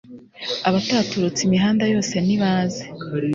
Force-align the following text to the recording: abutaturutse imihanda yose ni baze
abutaturutse 0.67 1.41
imihanda 1.43 1.83
yose 1.93 2.15
ni 2.25 2.35
baze 2.41 2.83